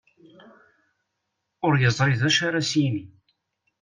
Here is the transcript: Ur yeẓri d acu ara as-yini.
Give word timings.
Ur 1.65 1.73
yeẓri 1.81 2.15
d 2.19 2.21
acu 2.27 2.41
ara 2.47 2.59
as-yini. 2.63 3.03